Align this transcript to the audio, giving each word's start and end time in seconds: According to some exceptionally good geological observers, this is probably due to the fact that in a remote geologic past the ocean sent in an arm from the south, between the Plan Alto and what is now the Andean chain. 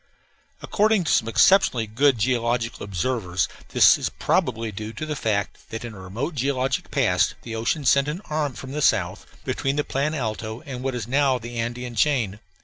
According 0.63 1.03
to 1.03 1.11
some 1.11 1.27
exceptionally 1.27 1.85
good 1.85 2.17
geological 2.17 2.81
observers, 2.83 3.47
this 3.69 3.99
is 3.99 4.09
probably 4.09 4.71
due 4.71 4.93
to 4.93 5.05
the 5.05 5.15
fact 5.15 5.69
that 5.69 5.85
in 5.85 5.93
a 5.93 5.99
remote 5.99 6.33
geologic 6.33 6.89
past 6.89 7.35
the 7.43 7.55
ocean 7.55 7.85
sent 7.85 8.07
in 8.07 8.17
an 8.17 8.23
arm 8.27 8.53
from 8.53 8.71
the 8.71 8.81
south, 8.81 9.27
between 9.45 9.75
the 9.75 9.83
Plan 9.83 10.15
Alto 10.15 10.61
and 10.61 10.81
what 10.81 10.95
is 10.95 11.07
now 11.07 11.37
the 11.37 11.59
Andean 11.59 11.93
chain. 11.95 12.39